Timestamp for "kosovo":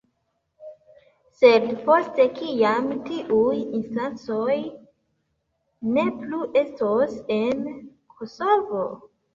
8.19-8.87